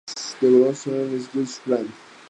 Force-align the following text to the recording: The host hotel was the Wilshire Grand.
The 0.39 0.49
host 0.63 0.85
hotel 0.85 1.05
was 1.09 1.27
the 1.27 1.37
Wilshire 1.37 1.61
Grand. 1.63 1.93